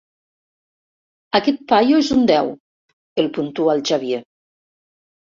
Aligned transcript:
Aquest 1.41 1.61
paio 1.73 2.01
és 2.05 2.11
un 2.17 2.27
deu 2.33 2.51
—el 2.57 3.31
puntua 3.39 3.79
el 3.79 3.89
Xavier. 3.95 4.27